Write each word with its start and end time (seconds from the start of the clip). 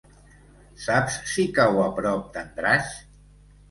Saps 0.85 1.19
si 1.33 1.47
cau 1.61 1.79
a 1.85 1.87
prop 2.01 2.27
d'Andratx? 2.35 2.95